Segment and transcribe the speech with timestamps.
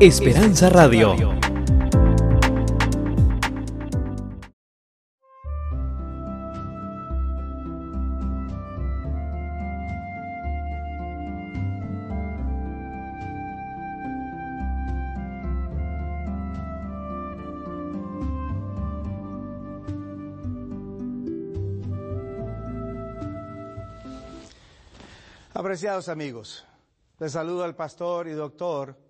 [0.00, 1.14] Esperanza Radio.
[25.52, 26.64] Apreciados amigos,
[27.18, 29.09] les saludo al pastor y doctor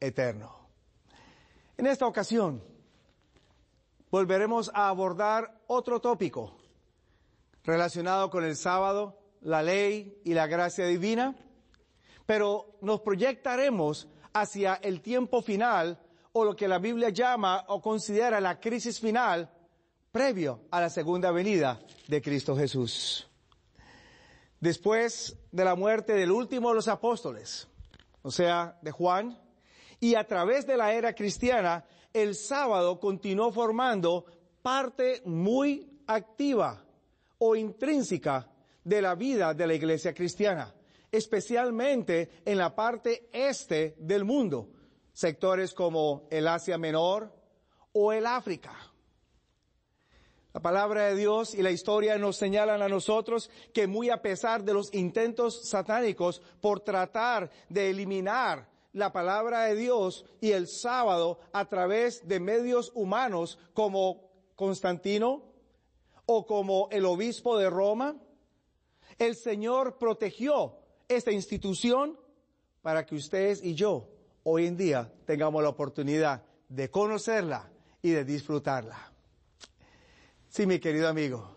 [0.00, 0.54] eterno.
[1.76, 2.62] En esta ocasión
[4.10, 6.56] volveremos a abordar otro tópico
[7.64, 11.36] relacionado con el sábado, la ley y la gracia divina,
[12.26, 16.00] pero nos proyectaremos hacia el tiempo final
[16.32, 19.50] o lo que la Biblia llama o considera la crisis final
[20.12, 23.28] previo a la segunda venida de Cristo Jesús.
[24.60, 27.68] Después de la muerte del último de los apóstoles,
[28.22, 29.38] o sea, de Juan,
[30.00, 34.26] y a través de la era cristiana, el sábado continuó formando
[34.62, 36.84] parte muy activa
[37.38, 38.48] o intrínseca
[38.84, 40.74] de la vida de la iglesia cristiana,
[41.10, 44.70] especialmente en la parte este del mundo,
[45.12, 47.32] sectores como el Asia Menor
[47.92, 48.74] o el África.
[50.54, 54.64] La palabra de Dios y la historia nos señalan a nosotros que muy a pesar
[54.64, 61.40] de los intentos satánicos por tratar de eliminar la palabra de Dios y el sábado
[61.52, 65.44] a través de medios humanos como Constantino
[66.26, 68.16] o como el obispo de Roma,
[69.18, 70.78] el Señor protegió
[71.08, 72.18] esta institución
[72.82, 74.08] para que ustedes y yo
[74.42, 77.70] hoy en día tengamos la oportunidad de conocerla
[78.02, 79.12] y de disfrutarla.
[80.48, 81.54] Sí, mi querido amigo,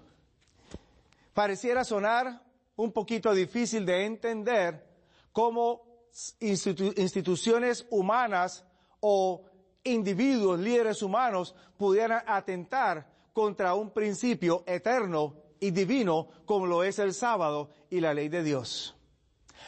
[1.34, 2.42] pareciera sonar
[2.76, 4.86] un poquito difícil de entender
[5.32, 5.91] cómo
[6.40, 8.66] instituciones humanas
[9.00, 9.44] o
[9.84, 17.14] individuos, líderes humanos, pudieran atentar contra un principio eterno y divino como lo es el
[17.14, 18.96] sábado y la ley de Dios.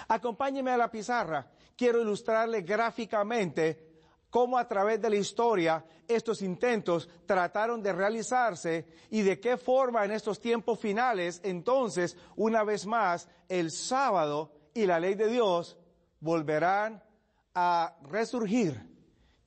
[0.07, 3.91] Acompáñeme a la pizarra quiero ilustrarle gráficamente
[4.29, 10.03] cómo a través de la historia estos intentos trataron de realizarse y de qué forma
[10.05, 15.77] en estos tiempos finales entonces, una vez más, el sábado y la ley de Dios
[16.23, 17.03] volverán
[17.53, 18.81] a resurgir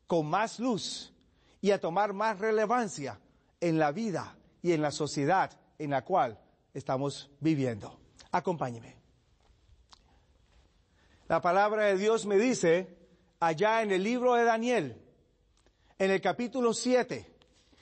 [0.07, 1.13] con más luz
[1.61, 3.19] y a tomar más relevancia
[3.61, 6.39] en la vida y en la sociedad en la cual
[6.75, 7.99] estamos viviendo.
[8.31, 8.95] Acompáñeme.
[11.29, 12.95] La palabra de Dios me dice
[13.41, 15.03] allá en el libro de Daniel,
[15.99, 17.35] en el capítulo 7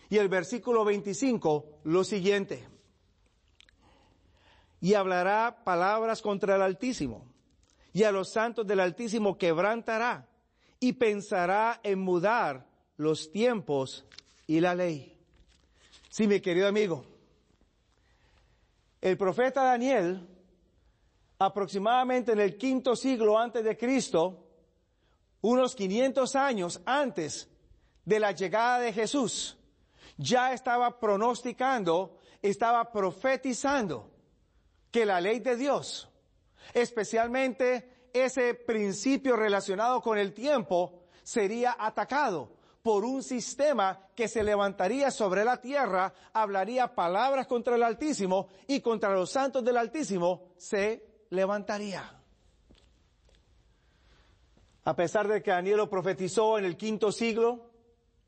[0.09, 2.65] y el versículo 25, lo siguiente.
[4.81, 7.34] Y hablará palabras contra el Altísimo,
[7.95, 10.29] y a los santos del Altísimo quebrantará,
[10.81, 12.67] y pensará en mudar
[12.99, 14.05] los tiempos
[14.47, 15.17] y la ley.
[16.11, 17.07] Sí, mi querido amigo,
[19.01, 20.29] el profeta Daniel
[21.39, 24.45] aproximadamente en el quinto siglo antes de Cristo,
[25.41, 27.49] unos 500 años antes
[28.05, 29.57] de la llegada de Jesús,
[30.17, 34.11] ya estaba pronosticando, estaba profetizando
[34.91, 36.09] que la ley de Dios,
[36.73, 42.53] especialmente ese principio relacionado con el tiempo, sería atacado
[42.85, 48.81] por un sistema que se levantaría sobre la tierra, hablaría palabras contra el Altísimo y
[48.81, 52.21] contra los santos del Altísimo se levantaría.
[54.85, 57.71] A pesar de que Daniel lo profetizó en el quinto siglo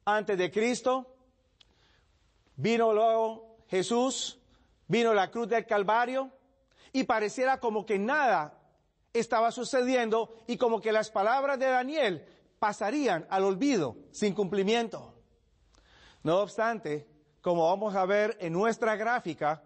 [0.07, 1.15] antes de Cristo,
[2.57, 4.41] vino luego Jesús,
[4.89, 6.33] vino la cruz del Calvario
[6.97, 8.59] y pareciera como que nada
[9.13, 12.25] estaba sucediendo y como que las palabras de Daniel
[12.59, 15.13] pasarían al olvido sin cumplimiento.
[16.23, 17.07] No obstante,
[17.43, 19.63] como vamos a ver en nuestra gráfica,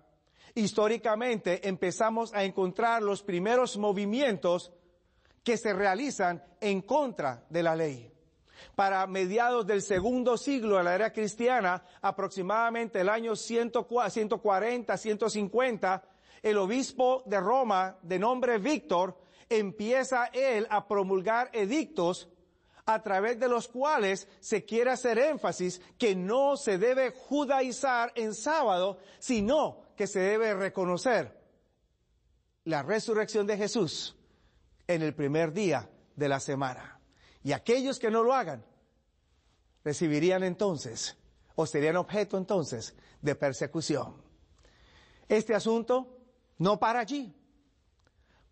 [0.56, 4.72] históricamente empezamos a encontrar los primeros movimientos
[5.44, 8.12] que se realizan en contra de la ley.
[8.74, 16.09] Para mediados del segundo siglo de la era cristiana, aproximadamente el año 140, 150,
[16.42, 19.16] el obispo de Roma, de nombre Víctor,
[19.48, 22.28] empieza él a promulgar edictos
[22.86, 28.34] a través de los cuales se quiere hacer énfasis que no se debe judaizar en
[28.34, 31.38] sábado, sino que se debe reconocer
[32.64, 34.16] la resurrección de Jesús
[34.86, 37.00] en el primer día de la semana.
[37.42, 38.64] Y aquellos que no lo hagan
[39.84, 41.16] recibirían entonces
[41.54, 44.22] o serían objeto entonces de persecución.
[45.28, 46.19] Este asunto
[46.60, 47.34] no para allí.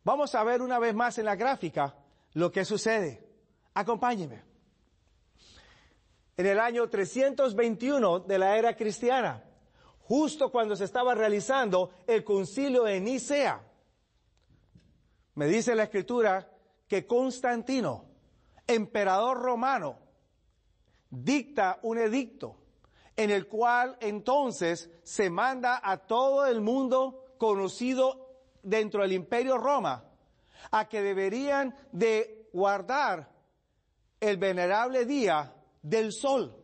[0.02, 1.94] Vamos a ver una vez más en la gráfica
[2.32, 3.22] lo que sucede.
[3.75, 4.43] Acompáñeme.
[6.37, 9.44] En el año 321 de la era cristiana,
[10.00, 13.60] justo cuando se estaba realizando el concilio de Nicea,
[15.34, 16.50] me dice la escritura
[16.88, 18.06] que Constantino,
[18.66, 19.99] emperador romano,
[21.11, 22.56] dicta un edicto
[23.16, 28.29] en el cual entonces se manda a todo el mundo conocido
[28.62, 30.05] dentro del imperio Roma
[30.70, 33.31] a que deberían de guardar
[34.20, 36.55] el venerable día del sol.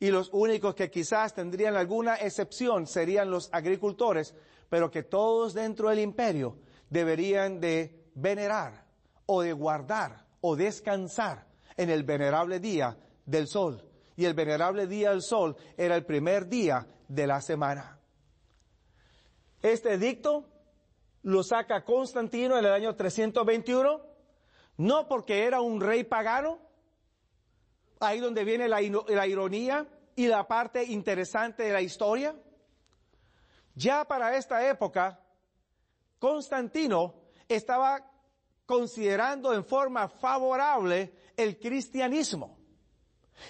[0.00, 4.34] Y los únicos que quizás tendrían alguna excepción serían los agricultores,
[4.68, 6.58] pero que todos dentro del imperio
[6.88, 8.86] deberían de venerar
[9.26, 11.46] o de guardar o descansar
[11.76, 12.96] en el venerable día
[13.26, 13.84] del sol.
[14.16, 17.97] Y el venerable día del sol era el primer día de la semana.
[19.62, 20.48] Este edicto
[21.22, 24.00] lo saca Constantino en el año 321,
[24.78, 26.58] no porque era un rey pagano,
[28.00, 32.34] ahí donde viene la, la ironía y la parte interesante de la historia.
[33.74, 35.20] Ya para esta época,
[36.18, 37.14] Constantino
[37.48, 38.04] estaba
[38.66, 42.57] considerando en forma favorable el cristianismo.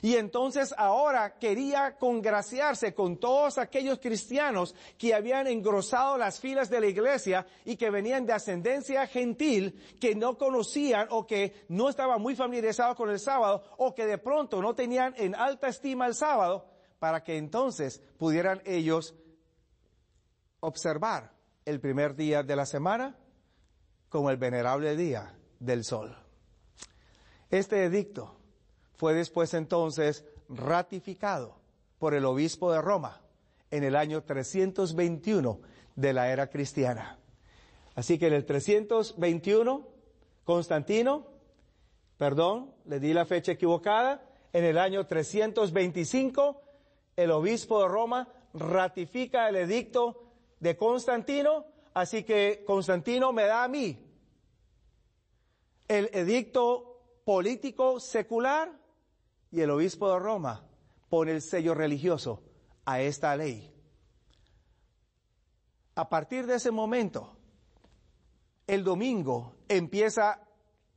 [0.02, 6.80] Y entonces ahora quería congraciarse con todos aquellos cristianos que habían engrosado las filas de
[6.80, 12.20] la iglesia y que venían de ascendencia gentil, que no conocían o que no estaban
[12.20, 16.14] muy familiarizados con el sábado o que de pronto no tenían en alta estima el
[16.14, 16.66] sábado,
[16.98, 19.14] para que entonces pudieran ellos
[20.60, 21.32] observar
[21.64, 23.16] el primer día de la semana
[24.08, 26.16] como el venerable día del sol.
[27.50, 28.36] Este edicto
[28.98, 31.54] fue después entonces ratificado
[31.98, 33.20] por el obispo de Roma
[33.70, 35.60] en el año 321
[35.94, 37.16] de la era cristiana.
[37.94, 39.88] Así que en el 321,
[40.44, 41.26] Constantino,
[42.16, 44.22] perdón, le di la fecha equivocada,
[44.52, 46.60] en el año 325,
[47.16, 50.24] el obispo de Roma ratifica el edicto
[50.58, 53.96] de Constantino, así que Constantino me da a mí
[55.86, 58.87] el edicto político secular
[59.50, 60.64] y el obispo de Roma
[61.08, 62.42] pone el sello religioso
[62.84, 63.72] a esta ley.
[65.94, 67.36] A partir de ese momento,
[68.66, 70.40] el domingo empieza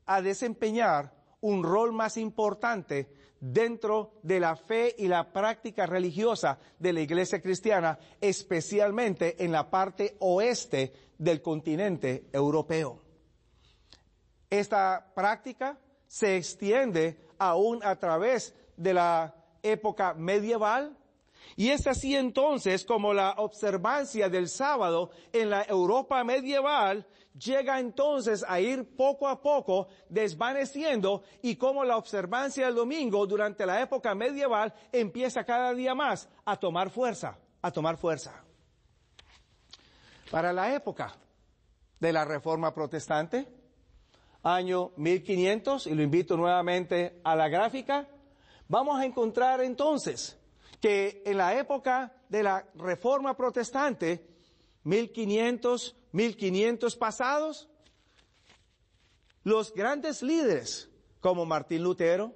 [0.05, 6.93] a desempeñar un rol más importante dentro de la fe y la práctica religiosa de
[6.93, 13.01] la iglesia cristiana, especialmente en la parte oeste del continente europeo.
[14.49, 15.79] Esta práctica
[16.11, 20.97] se extiende aún a través de la época medieval.
[21.55, 28.43] Y es así entonces como la observancia del sábado en la Europa medieval llega entonces
[28.45, 34.13] a ir poco a poco desvaneciendo y como la observancia del domingo durante la época
[34.13, 38.43] medieval empieza cada día más a tomar fuerza, a tomar fuerza.
[40.29, 41.15] Para la época
[42.01, 43.60] de la Reforma Protestante,
[44.43, 48.07] año 1500, y lo invito nuevamente a la gráfica,
[48.67, 50.37] vamos a encontrar entonces
[50.79, 54.25] que en la época de la Reforma Protestante,
[54.83, 57.69] 1500, 1500 pasados,
[59.43, 62.33] los grandes líderes como Martín Lutero,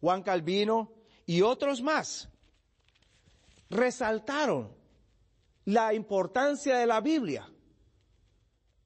[0.00, 0.92] Juan Calvino
[1.26, 2.28] y otros más
[3.70, 4.70] resaltaron
[5.64, 7.48] la importancia de la Biblia,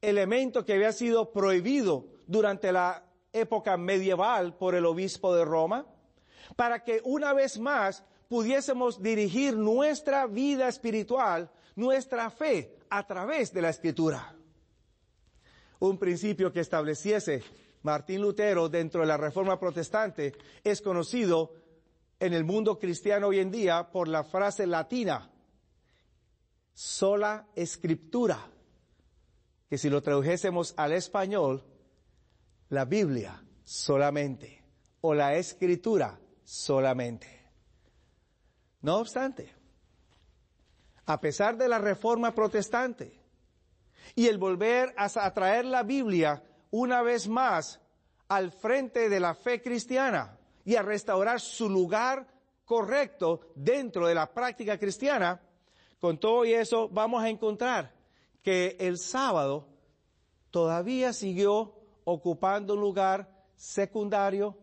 [0.00, 5.86] elemento que había sido prohibido durante la época medieval por el obispo de Roma,
[6.54, 13.62] para que una vez más pudiésemos dirigir nuestra vida espiritual, nuestra fe, a través de
[13.62, 14.34] la escritura.
[15.80, 17.42] Un principio que estableciese
[17.82, 21.54] Martín Lutero dentro de la Reforma Protestante es conocido
[22.20, 25.30] en el mundo cristiano hoy en día por la frase latina,
[26.74, 28.50] sola escritura,
[29.68, 31.62] que si lo tradujésemos al español
[32.70, 34.62] la Biblia solamente
[35.00, 37.38] o la escritura solamente.
[38.82, 39.54] No obstante,
[41.06, 43.20] a pesar de la reforma protestante
[44.14, 47.80] y el volver a traer la Biblia una vez más
[48.28, 52.26] al frente de la fe cristiana y a restaurar su lugar
[52.64, 55.40] correcto dentro de la práctica cristiana,
[55.98, 57.94] con todo y eso vamos a encontrar
[58.42, 59.66] que el sábado
[60.50, 61.77] todavía siguió
[62.10, 64.56] ocupando un lugar secundario,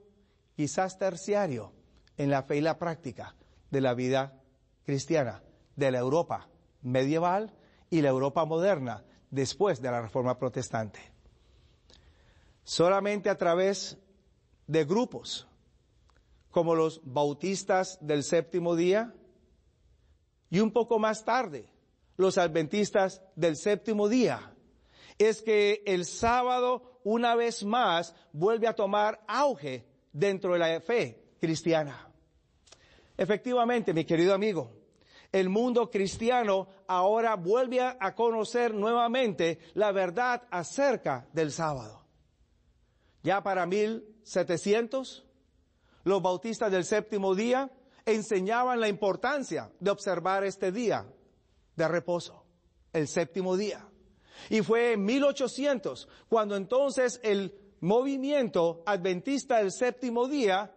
[0.55, 1.73] quizás terciario,
[2.17, 3.35] en la fe y la práctica
[3.69, 4.41] de la vida
[4.83, 5.43] cristiana,
[5.75, 6.49] de la Europa
[6.81, 7.53] medieval
[7.91, 10.99] y la Europa moderna después de la Reforma Protestante.
[12.63, 13.99] Solamente a través
[14.65, 15.47] de grupos
[16.49, 19.13] como los bautistas del séptimo día
[20.49, 21.69] y un poco más tarde
[22.17, 24.51] los adventistas del séptimo día
[25.19, 31.35] es que el sábado una vez más vuelve a tomar auge dentro de la fe
[31.39, 32.09] cristiana.
[33.15, 34.71] Efectivamente, mi querido amigo,
[35.31, 42.03] el mundo cristiano ahora vuelve a conocer nuevamente la verdad acerca del sábado.
[43.21, 45.25] Ya para 1700,
[46.03, 47.71] los bautistas del séptimo día
[48.05, 51.05] enseñaban la importancia de observar este día
[51.75, 52.45] de reposo,
[52.93, 53.87] el séptimo día.
[54.49, 60.73] Y fue en 1800 cuando entonces el movimiento adventista del séptimo día,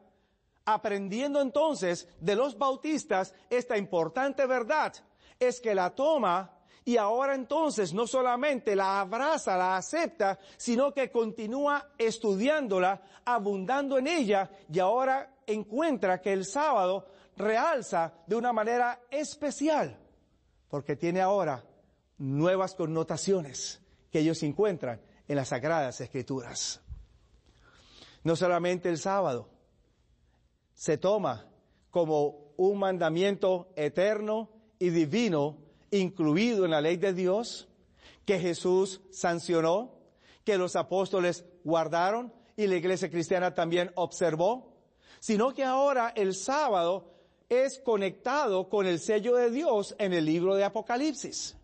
[0.64, 4.92] aprendiendo entonces de los bautistas esta importante verdad,
[5.38, 11.10] es que la toma y ahora entonces no solamente la abraza, la acepta, sino que
[11.10, 19.00] continúa estudiándola, abundando en ella y ahora encuentra que el sábado realza de una manera
[19.10, 19.98] especial,
[20.68, 21.62] porque tiene ahora
[22.18, 26.80] nuevas connotaciones que ellos encuentran en las Sagradas Escrituras.
[28.24, 29.48] No solamente el sábado
[30.74, 31.46] se toma
[31.90, 35.58] como un mandamiento eterno y divino
[35.90, 37.68] incluido en la ley de Dios,
[38.24, 39.94] que Jesús sancionó,
[40.44, 44.76] que los apóstoles guardaron y la iglesia cristiana también observó,
[45.20, 47.14] sino que ahora el sábado
[47.48, 51.57] es conectado con el sello de Dios en el libro de Apocalipsis.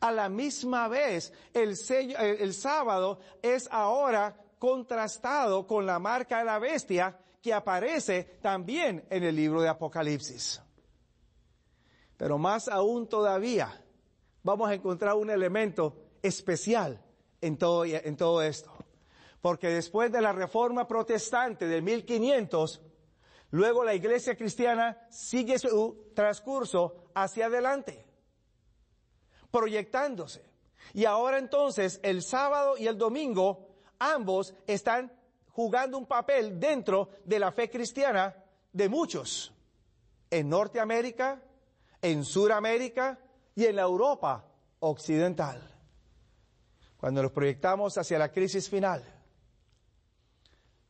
[0.00, 1.76] A la misma vez, el,
[2.18, 9.24] el sábado es ahora contrastado con la marca de la bestia que aparece también en
[9.24, 10.62] el libro de Apocalipsis.
[12.16, 13.84] Pero más aún todavía,
[14.44, 17.02] vamos a encontrar un elemento especial
[17.40, 18.70] en todo, en todo esto.
[19.40, 22.80] Porque después de la reforma protestante de 1500,
[23.50, 28.11] luego la iglesia cristiana sigue su transcurso hacia adelante
[29.52, 30.42] proyectándose.
[30.94, 33.68] Y ahora entonces el sábado y el domingo
[34.00, 35.12] ambos están
[35.52, 38.34] jugando un papel dentro de la fe cristiana
[38.72, 39.52] de muchos,
[40.30, 41.40] en Norteamérica,
[42.00, 43.20] en Suramérica
[43.54, 44.44] y en la Europa
[44.80, 45.60] occidental.
[46.96, 49.04] Cuando nos proyectamos hacia la crisis final,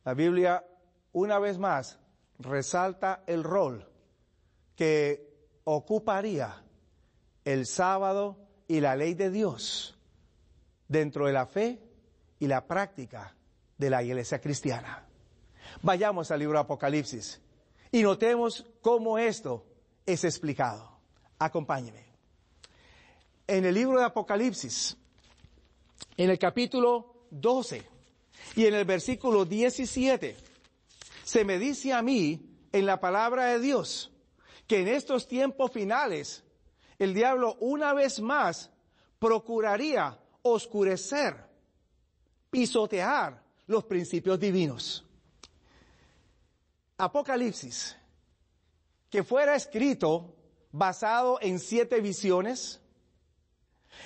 [0.05, 0.65] la Biblia
[1.11, 1.99] una vez más
[2.39, 3.87] resalta el rol
[4.75, 6.63] que ocuparía
[7.45, 9.97] el sábado y la ley de Dios
[10.87, 11.79] dentro de la fe
[12.39, 13.35] y la práctica
[13.77, 15.05] de la iglesia cristiana.
[15.81, 17.41] Vayamos al libro de Apocalipsis
[17.91, 19.65] y notemos cómo esto
[20.05, 20.89] es explicado.
[21.39, 22.05] Acompáñeme.
[23.47, 24.97] En el libro de Apocalipsis,
[26.15, 27.83] en el capítulo 12
[28.55, 30.35] y en el versículo 17,
[31.23, 32.39] se me dice a mí
[32.71, 34.11] en la palabra de Dios
[34.67, 36.43] que en estos tiempos finales
[37.03, 38.71] el diablo una vez más
[39.19, 41.35] procuraría oscurecer,
[42.49, 45.05] pisotear los principios divinos.
[46.97, 47.97] Apocalipsis,
[49.09, 50.35] que fuera escrito
[50.71, 52.81] basado en siete visiones,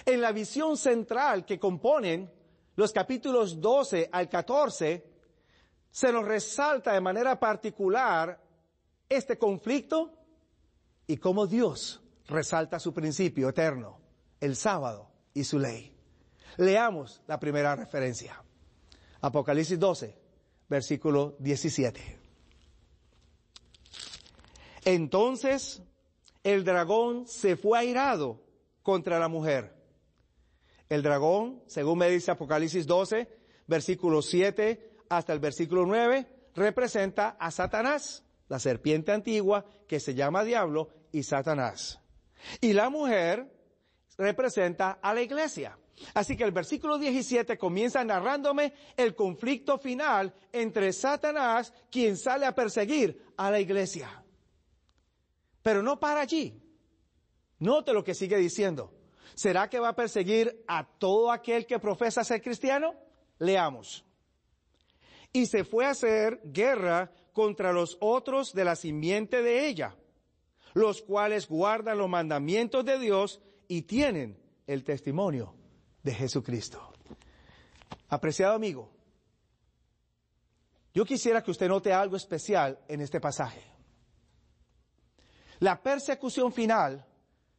[0.06, 2.32] en la visión central que componen
[2.76, 5.04] los capítulos 12 al 14,
[5.90, 8.40] se nos resalta de manera particular
[9.10, 10.14] este conflicto
[11.08, 14.00] y cómo Dios resalta su principio eterno,
[14.40, 15.94] el sábado y su ley.
[16.58, 18.42] Leamos la primera referencia.
[19.22, 20.18] Apocalipsis 12,
[20.68, 22.20] versículo 17.
[24.86, 25.82] Entonces
[26.44, 28.42] el dragón se fue airado
[28.82, 29.76] contra la mujer.
[30.90, 33.28] El dragón, según me dice Apocalipsis 12,
[33.68, 40.46] versículo 7 hasta el versículo 9, representa a Satanás, la serpiente antigua que se llama
[40.46, 42.00] diablo y Satanás.
[42.62, 43.52] Y la mujer
[44.18, 45.78] representa a la iglesia.
[46.14, 52.54] Así que el versículo 17 comienza narrándome el conflicto final entre Satanás, quien sale a
[52.54, 54.24] perseguir a la iglesia.
[55.64, 56.62] Pero no para allí.
[57.60, 58.94] Note lo que sigue diciendo.
[59.34, 62.94] ¿Será que va a perseguir a todo aquel que profesa ser cristiano?
[63.40, 64.04] Leamos.
[65.34, 69.96] y se fue a hacer guerra contra los otros de la simiente de ella,
[70.78, 75.56] los cuales guardan los mandamientos de Dios y tienen el testimonio
[76.04, 76.94] de Jesucristo.
[78.10, 78.92] Apreciado amigo,
[80.94, 83.64] yo quisiera que usted note algo especial en este pasaje.
[85.58, 87.04] La persecución final,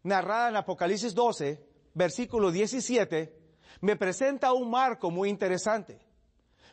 [0.05, 1.61] narrada en Apocalipsis 12,
[1.95, 3.37] versículo 17,
[3.81, 6.07] me presenta un marco muy interesante.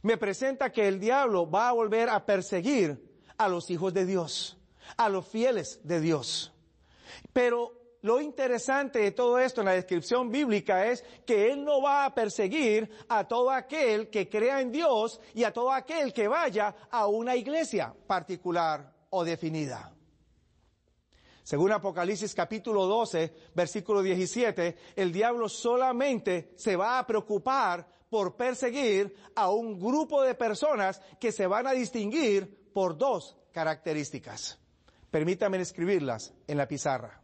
[0.04, 4.60] Me presenta que el diablo va a volver a perseguir a los hijos de Dios,
[4.98, 6.54] a los fieles de Dios.
[7.34, 12.06] Pero lo interesante de todo esto en la descripción bíblica es que Él no va
[12.06, 16.76] a perseguir a todo aquel que crea en Dios y a todo aquel que vaya
[16.92, 19.92] a una iglesia particular o definida.
[21.42, 29.16] Según Apocalipsis capítulo 12, versículo 17, el diablo solamente se va a preocupar por perseguir
[29.36, 34.60] a un grupo de personas que se van a distinguir por dos características.
[35.16, 37.22] Permítanme escribirlas en la pizarra.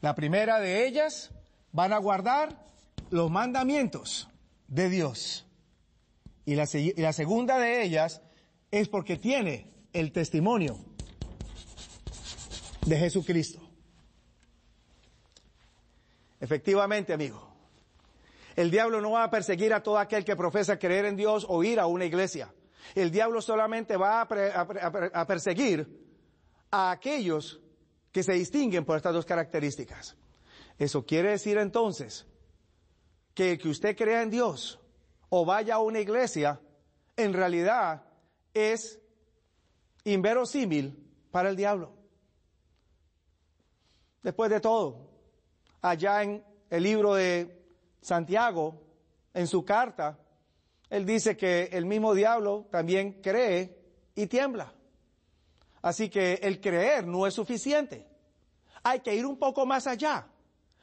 [0.00, 1.32] La primera de ellas
[1.72, 2.64] van a guardar
[3.10, 4.28] los mandamientos
[4.68, 5.44] de Dios.
[6.44, 8.22] Y la, y la, segunda de ellas
[8.70, 10.78] es porque tiene el testimonio
[12.86, 13.58] de Jesucristo.
[16.38, 17.52] Efectivamente, amigo.
[18.54, 21.64] El diablo no va a perseguir a todo aquel que profesa creer en Dios o
[21.64, 22.54] ir a una iglesia.
[22.94, 25.86] El diablo solamente va a, a, a perseguir
[26.70, 27.60] a aquellos
[28.10, 30.16] que se distinguen por estas dos características.
[30.78, 32.26] Eso quiere decir entonces
[33.34, 34.78] que que usted crea en Dios
[35.28, 36.60] o vaya a una iglesia,
[37.16, 38.04] en realidad
[38.52, 39.00] es
[40.04, 41.94] inverosímil para el diablo.
[44.22, 45.08] Después de todo,
[45.80, 47.64] allá en el libro de
[48.00, 48.80] Santiago,
[49.34, 50.18] en su carta,
[50.92, 53.74] él dice que el mismo diablo también cree
[54.14, 54.74] y tiembla.
[55.80, 58.06] Así que el creer no es suficiente.
[58.82, 60.26] Hay que ir un poco más allá.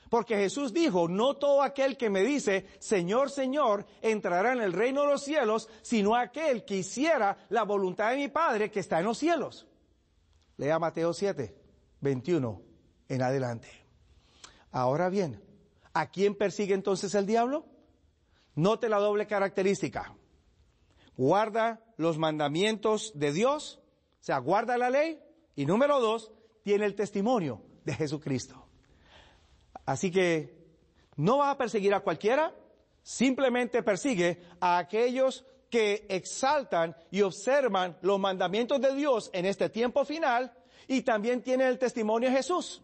[0.10, 5.02] Porque Jesús dijo, no todo aquel que me dice, Señor, Señor, entrará en el reino
[5.02, 9.06] de los cielos, sino aquel que hiciera la voluntad de mi Padre que está en
[9.06, 9.68] los cielos.
[10.58, 11.56] Lea Mateo 7,
[12.02, 12.62] 21
[13.10, 13.70] en adelante.
[14.72, 15.40] Ahora bien,
[15.94, 17.64] ¿a quién persigue entonces el diablo?
[18.56, 20.16] Note la doble característica.
[21.16, 23.80] Guarda los mandamientos de Dios
[24.20, 25.20] o sea, guarda la ley
[25.56, 26.32] y número dos,
[26.62, 28.66] tiene el testimonio de Jesucristo.
[29.86, 30.58] Así que
[31.16, 32.54] no va a perseguir a cualquiera,
[33.02, 40.04] simplemente persigue a aquellos que exaltan y observan los mandamientos de Dios en este tiempo
[40.04, 40.54] final
[40.88, 42.82] y también tiene el testimonio de Jesús.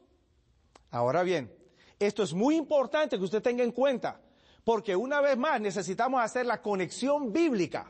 [0.91, 1.53] Ahora bien,
[1.99, 4.21] esto es muy importante que usted tenga en cuenta,
[4.65, 7.89] porque una vez más necesitamos hacer la conexión bíblica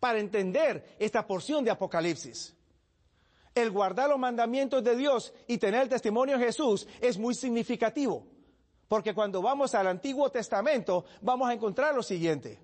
[0.00, 2.56] para entender esta porción de Apocalipsis
[3.56, 8.26] el guardar los mandamientos de Dios y tener el testimonio de Jesús es muy significativo.
[8.86, 12.60] Porque cuando vamos al Antiguo Testamento vamos a encontrar lo siguiente.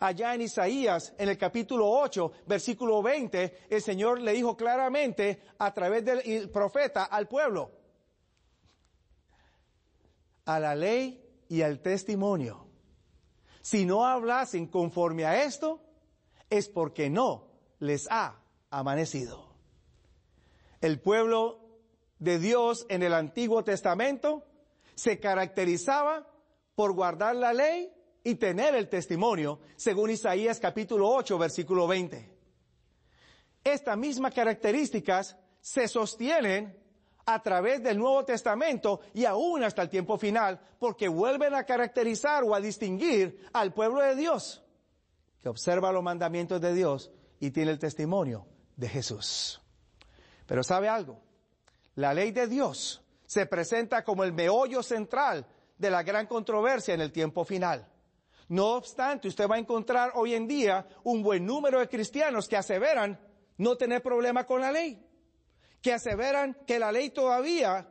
[0.00, 5.72] Allá en Isaías, en el capítulo 8, versículo 20, el Señor le dijo claramente a
[5.72, 7.70] través del profeta al pueblo,
[10.44, 12.66] a la ley y al testimonio.
[13.62, 15.80] Si no hablasen conforme a esto,
[16.50, 17.48] es porque no
[17.78, 19.52] les ha amanecido
[20.82, 21.60] el pueblo
[22.18, 24.44] de Dios en el Antiguo Testamento
[24.94, 26.28] se caracterizaba
[26.74, 27.90] por guardar la ley
[28.24, 32.30] y tener el testimonio, según Isaías capítulo 8, versículo 20.
[33.64, 36.76] Estas mismas características se sostienen
[37.26, 42.44] a través del Nuevo Testamento y aún hasta el tiempo final, porque vuelven a caracterizar
[42.44, 44.62] o a distinguir al pueblo de Dios,
[45.40, 49.60] que observa los mandamientos de Dios y tiene el testimonio de Jesús.
[50.46, 51.20] Pero ¿sabe algo?
[51.94, 55.46] La ley de Dios se presenta como el meollo central
[55.78, 57.88] de la gran controversia en el tiempo final.
[58.48, 62.56] No obstante, usted va a encontrar hoy en día un buen número de cristianos que
[62.56, 63.18] aseveran
[63.56, 65.02] no tener problema con la ley,
[65.82, 67.88] que aseveran que la ley todavía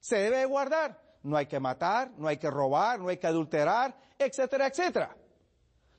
[0.00, 1.02] se debe guardar.
[1.24, 5.16] No hay que matar, no hay que robar, no hay que adulterar, etcétera, etcétera.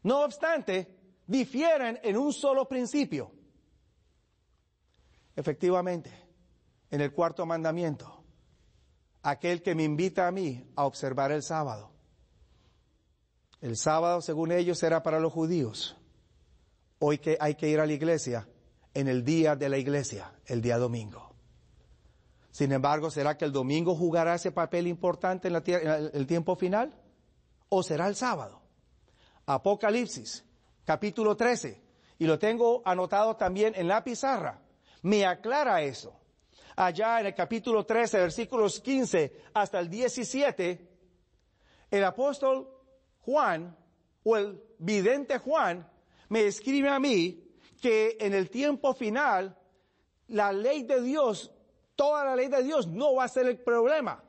[0.04, 3.32] No obstante, difieren en un solo principio.
[5.36, 6.12] Efectivamente,
[6.90, 8.24] en el cuarto mandamiento,
[9.22, 11.92] aquel que me invita a mí a observar el sábado.
[13.62, 15.98] El sábado, según ellos, era para los judíos.
[17.00, 18.48] Hoy que hay que ir a la iglesia
[18.94, 21.33] en el día de la iglesia, el día domingo.
[22.54, 26.96] Sin embargo, ¿será que el domingo jugará ese papel importante en, en el tiempo final?
[27.68, 28.62] ¿O será el sábado?
[29.48, 30.46] Apocalipsis,
[30.86, 31.82] capítulo 13,
[32.20, 34.62] y lo tengo anotado también en la pizarra,
[35.02, 36.14] me aclara eso.
[36.76, 40.90] Allá en el capítulo 13, versículos 15 hasta el 17,
[41.90, 42.70] el apóstol
[43.22, 43.76] Juan,
[44.24, 45.90] o el vidente Juan,
[46.30, 49.58] me escribe a mí que en el tiempo final,
[50.28, 51.52] la ley de Dios,
[51.96, 54.24] toda la ley de Dios no va a ser el problema.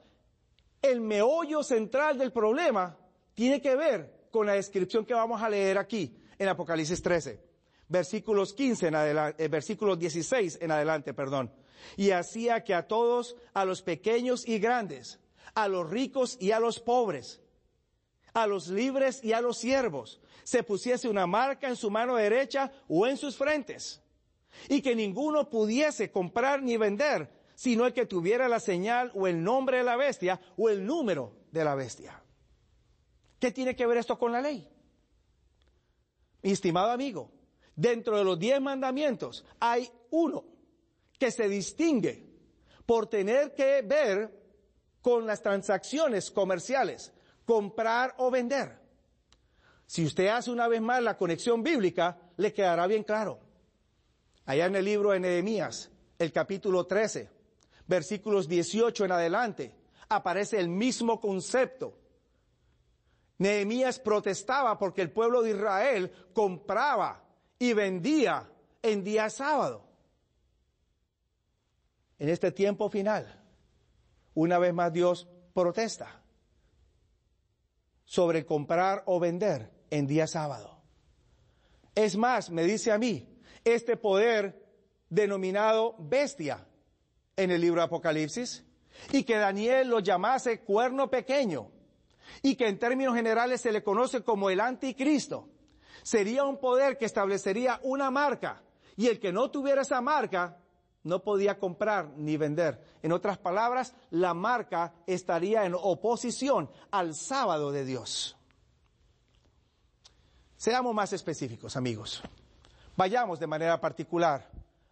[0.83, 2.97] El meollo central del problema
[3.35, 7.41] tiene que ver con la descripción que vamos a leer aquí en Apocalipsis 13,
[7.89, 11.53] versículos 15 en adelante, eh, versículos 16 en adelante, perdón.
[11.97, 15.21] Y hacía que a todos, a los pequeños y grandes,
[15.55, 17.41] a los ricos y a los pobres,
[18.33, 22.73] a los libres y a los siervos, se pusiese una marca en su mano derecha
[22.89, 24.03] o en sus frentes,
[24.69, 29.43] y que ninguno pudiese comprar ni vender, sino el que tuviera la señal o el
[29.43, 32.21] nombre de la bestia o el número de la bestia.
[33.39, 34.69] ¿Qué tiene que ver esto con la ley?
[36.43, 37.31] Mi estimado amigo,
[37.75, 40.45] dentro de los diez mandamientos hay uno
[41.19, 42.27] que se distingue
[42.87, 44.45] por tener que ver
[45.01, 47.13] con las transacciones comerciales,
[47.45, 48.79] comprar o vender.
[49.87, 53.39] Si usted hace una vez más la conexión bíblica, le quedará bien claro.
[54.47, 57.31] Allá en el libro de Nehemías, el capítulo 13,
[57.87, 59.75] versículos 18 en adelante,
[60.09, 61.99] aparece el mismo concepto.
[63.39, 67.25] Nehemías protestaba porque el pueblo de Israel compraba
[67.59, 68.49] y vendía
[68.83, 69.85] en día sábado.
[72.19, 73.43] En este tiempo final,
[74.35, 76.23] una vez más Dios protesta
[78.05, 80.79] sobre comprar o vender en día sábado.
[81.95, 84.65] Es más, me dice a mí, este poder
[85.09, 86.67] denominado bestia
[87.37, 88.65] en el libro de Apocalipsis,
[89.13, 91.71] y que Daniel lo llamase cuerno pequeño,
[92.43, 95.49] y que en términos generales se le conoce como el anticristo,
[96.03, 98.63] sería un poder que establecería una marca,
[98.97, 100.59] y el que no tuviera esa marca
[101.03, 102.83] no podía comprar ni vender.
[103.03, 108.37] En otras palabras, la marca estaría en oposición al sábado de Dios.
[110.57, 112.23] Seamos más específicos, amigos.
[112.97, 114.49] Vayamos de manera particular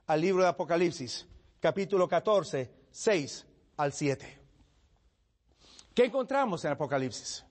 [0.06, 1.26] al libro de Apocalipsis,
[1.62, 3.46] capítulo 14, 6
[3.76, 4.38] al 7.
[5.94, 7.44] ¿Qué encontramos en Apocalipsis?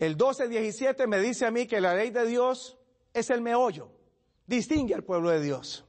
[0.00, 2.76] El 12, 17 me dice a mí que la ley de Dios
[3.14, 3.88] es el meollo,
[4.44, 5.84] distingue al pueblo de Dios.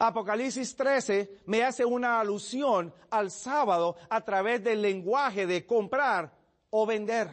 [0.00, 6.36] Apocalipsis 13 me hace una alusión al sábado a través del lenguaje de comprar
[6.70, 7.30] o vender.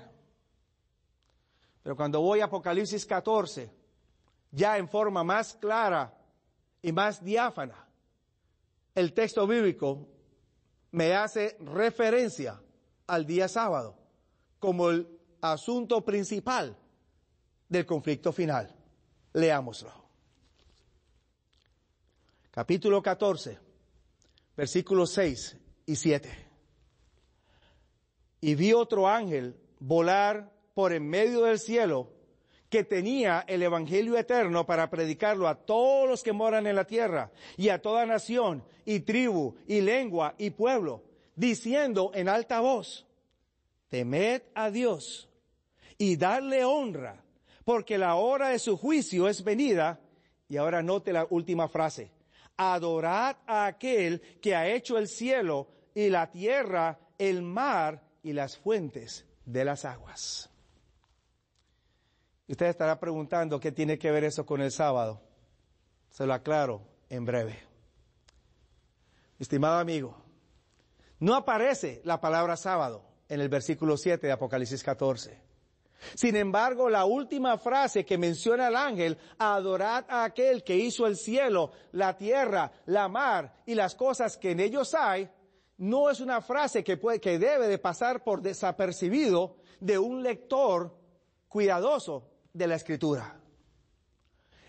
[1.82, 3.72] Pero cuando voy a Apocalipsis 14,
[4.52, 6.16] ya en forma más clara
[6.80, 7.83] y más diáfana,
[8.96, 10.08] el texto bíblico
[10.92, 12.62] me hace referencia
[13.08, 13.98] al día sábado
[14.60, 15.08] como el
[15.42, 16.78] asunto principal
[17.68, 18.76] del conflicto final.
[19.34, 20.04] Leámoslo
[22.54, 23.58] capítulo 14,
[24.56, 26.48] versículos 6 y 7.
[28.42, 32.14] Y vi otro ángel volar por en medio del cielo
[32.74, 37.30] que tenía el Evangelio eterno para predicarlo a todos los que moran en la tierra
[37.56, 41.04] y a toda nación y tribu y lengua y pueblo,
[41.36, 43.06] diciendo en alta voz,
[43.90, 45.30] temed a Dios
[46.00, 47.24] y darle honra,
[47.64, 50.00] porque la hora de su juicio es venida.
[50.50, 52.10] Y ahora note la última frase,
[52.58, 58.58] adorad a aquel que ha hecho el cielo y la tierra, el mar y las
[58.58, 60.50] fuentes de las aguas.
[62.48, 65.22] Usted estará preguntando qué tiene que ver eso con el sábado.
[66.10, 67.58] Se lo aclaro en breve.
[69.40, 70.16] Estimado amigo,
[71.20, 75.42] no aparece la palabra sábado en el versículo 7 de Apocalipsis 14.
[76.16, 81.16] Sin embargo, la última frase que menciona el ángel, adorad a aquel que hizo el
[81.16, 85.30] cielo, la tierra, la mar y las cosas que en ellos hay,
[85.78, 90.94] no es una frase que, puede, que debe de pasar por desapercibido de un lector
[91.48, 93.40] cuidadoso de la escritura.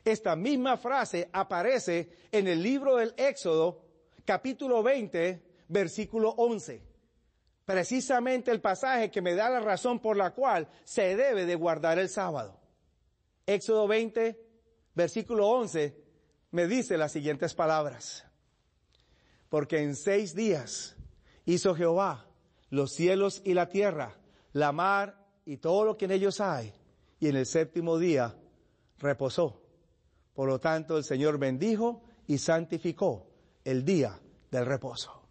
[0.05, 3.83] Esta misma frase aparece en el libro del Éxodo,
[4.25, 6.95] capítulo 20, versículo 11
[7.65, 11.99] precisamente el pasaje que me da la razón por la cual se debe de guardar
[11.99, 12.61] el sábado.
[13.47, 14.41] Éxodo 20,
[14.95, 15.97] versículo 11,
[16.51, 18.25] me dice las siguientes palabras.
[19.49, 20.97] Porque en seis días
[21.45, 22.27] hizo Jehová
[22.71, 24.17] los cielos y la tierra,
[24.53, 26.73] la mar y todo lo que en ellos hay,
[27.25, 28.37] y en el séptimo día
[28.99, 29.63] reposó.
[30.35, 33.27] Por lo tanto, el Señor bendijo y santificó
[33.65, 35.23] el día del reposo.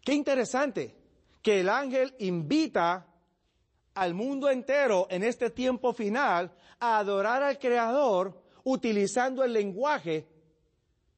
[0.00, 0.96] Qué interesante
[1.42, 3.06] que el ángel invita
[3.92, 10.26] al mundo entero en este tiempo final a adorar al Creador utilizando el lenguaje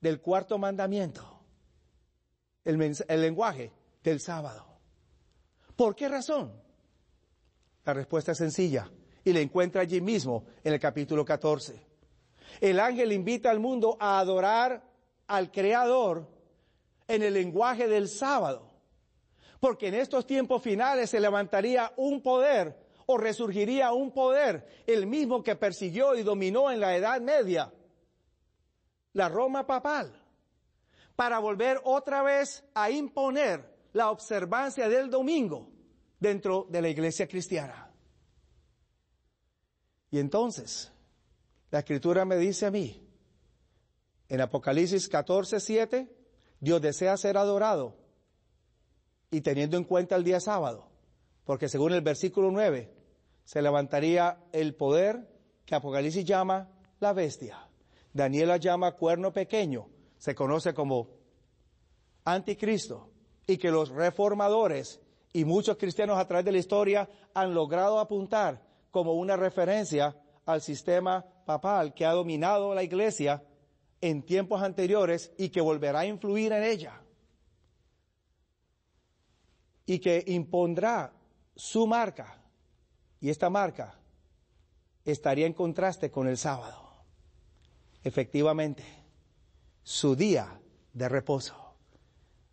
[0.01, 1.23] del cuarto mandamiento,
[2.65, 2.77] el,
[3.21, 3.71] lenguaje
[4.03, 4.67] del sábado.
[5.77, 6.64] ¿Por qué razón?
[7.85, 8.91] La respuesta es sencilla
[9.25, 11.87] y la encuentra allí mismo en el capítulo 14.
[12.61, 14.83] El ángel invita al mundo a adorar
[15.27, 16.27] al Creador
[17.07, 18.71] en el lenguaje del sábado,
[19.61, 25.43] porque en estos tiempos finales se levantaría un poder o resurgiría un poder, el mismo
[25.43, 27.71] que persiguió y dominó en la Edad Media,
[29.13, 30.23] la Roma papal,
[31.15, 35.74] para volver otra vez a imponer la observancia del domingo
[36.25, 37.91] dentro de la iglesia cristiana.
[40.11, 40.91] Y entonces,
[41.71, 43.07] la escritura me dice a mí,
[44.29, 46.17] en Apocalipsis 14, 7,
[46.61, 47.95] Dios desea ser adorado
[49.31, 50.89] y teniendo en cuenta el día sábado,
[51.45, 52.91] porque según el versículo 9,
[53.45, 55.29] se levantaría el poder
[55.67, 57.69] que Apocalipsis llama la bestia.
[58.13, 61.11] Daniela llama cuerno pequeño, se conoce como
[62.25, 63.11] anticristo,
[63.47, 65.01] y que los reformadores
[65.35, 70.17] y muchos cristianos a través de la historia han logrado apuntar como una referencia
[70.47, 73.43] al sistema papal que ha dominado la iglesia
[74.01, 77.01] en tiempos anteriores y que volverá a influir en ella.
[79.87, 81.13] Y que impondrá
[81.57, 82.41] su marca.
[83.21, 83.99] Y esta marca
[85.05, 86.93] estaría en contraste con el sábado.
[88.05, 88.85] Efectivamente,
[89.83, 90.61] su día
[90.93, 91.57] de reposo.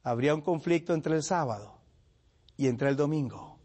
[0.02, 1.81] Habría un conflicto entre el sábado
[2.62, 3.58] y entre el domingo.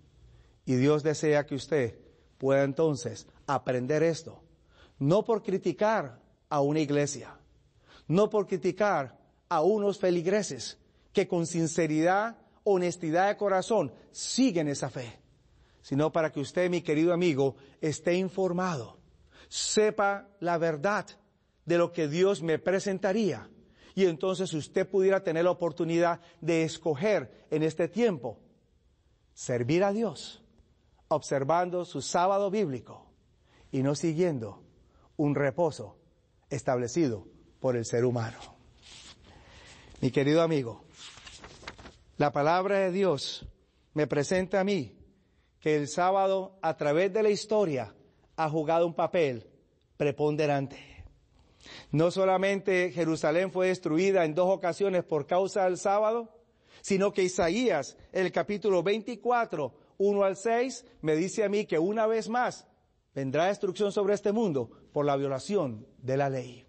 [0.64, 1.98] Y Dios desea que usted
[2.38, 4.42] pueda entonces aprender esto.
[4.98, 7.38] No por criticar a una iglesia,
[8.08, 9.18] no por criticar
[9.50, 10.78] a unos feligreses
[11.12, 15.20] que con sinceridad, honestidad de corazón siguen esa fe,
[15.82, 18.96] sino para que usted, mi querido amigo, esté informado,
[19.50, 21.04] sepa la verdad
[21.66, 23.50] de lo que Dios me presentaría.
[23.94, 28.38] Y entonces usted pudiera tener la oportunidad de escoger en este tiempo
[29.36, 30.42] servir a Dios,
[31.08, 33.04] observando su sábado bíblico
[33.70, 34.62] y no siguiendo
[35.18, 35.98] un reposo
[36.48, 37.28] establecido
[37.60, 38.38] por el ser humano.
[40.00, 40.84] Mi querido amigo,
[42.16, 43.46] la palabra de Dios
[43.92, 44.96] me presenta a mí
[45.60, 47.94] que el sábado a través de la historia
[48.36, 49.46] ha jugado un papel
[49.98, 51.04] preponderante.
[51.90, 56.35] No solamente Jerusalén fue destruida en dos ocasiones por causa del sábado,
[56.86, 62.06] sino que Isaías, el capítulo 24, 1 al 6, me dice a mí que una
[62.06, 62.64] vez más
[63.12, 66.64] vendrá destrucción sobre este mundo por la violación de la ley.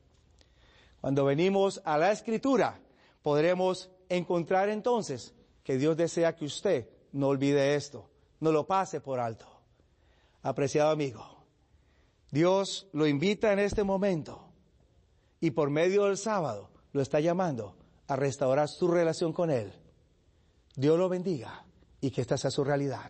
[1.01, 2.79] Cuando venimos a la escritura,
[3.21, 9.19] podremos encontrar entonces que Dios desea que usted no olvide esto, no lo pase por
[9.19, 9.45] alto.
[10.41, 11.45] Apreciado amigo,
[12.31, 14.49] Dios lo invita en este momento
[15.39, 17.77] y por medio del sábado lo está llamando
[18.07, 19.71] a restaurar su relación con Él.
[20.77, 21.65] Dios lo bendiga
[21.99, 23.09] y que esta sea su realidad.